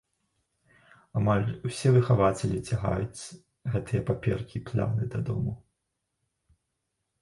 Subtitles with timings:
[1.21, 3.21] Амаль усе выхавацелі цягаюць
[3.77, 5.53] гэтыя паперкі-планы дадому.